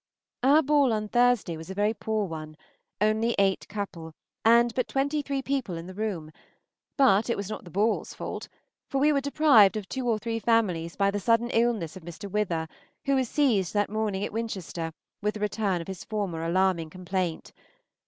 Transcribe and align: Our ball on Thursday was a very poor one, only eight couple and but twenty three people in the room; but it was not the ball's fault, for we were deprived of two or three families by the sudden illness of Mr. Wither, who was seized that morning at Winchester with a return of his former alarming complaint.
Our 0.41 0.63
ball 0.63 0.91
on 0.93 1.09
Thursday 1.09 1.55
was 1.57 1.69
a 1.69 1.75
very 1.75 1.93
poor 1.93 2.25
one, 2.25 2.57
only 2.99 3.35
eight 3.37 3.67
couple 3.69 4.13
and 4.43 4.73
but 4.73 4.87
twenty 4.87 5.21
three 5.21 5.43
people 5.43 5.77
in 5.77 5.85
the 5.85 5.93
room; 5.93 6.31
but 6.97 7.29
it 7.29 7.37
was 7.37 7.51
not 7.51 7.65
the 7.65 7.69
ball's 7.69 8.11
fault, 8.15 8.47
for 8.89 8.97
we 8.97 9.13
were 9.13 9.21
deprived 9.21 9.77
of 9.77 9.87
two 9.87 10.09
or 10.09 10.17
three 10.17 10.39
families 10.39 10.95
by 10.95 11.11
the 11.11 11.19
sudden 11.19 11.51
illness 11.51 11.95
of 11.95 12.01
Mr. 12.01 12.27
Wither, 12.27 12.67
who 13.05 13.13
was 13.13 13.29
seized 13.29 13.75
that 13.75 13.91
morning 13.91 14.23
at 14.25 14.33
Winchester 14.33 14.91
with 15.21 15.37
a 15.37 15.39
return 15.39 15.81
of 15.81 15.87
his 15.87 16.03
former 16.03 16.43
alarming 16.43 16.89
complaint. 16.89 17.51